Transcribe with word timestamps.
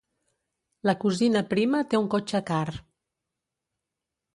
"La 0.91 0.95
cosina 1.03 1.45
prima 1.53 1.83
té 1.93 2.03
un 2.03 2.11
cotxe 2.17 2.45
car". 2.51 2.67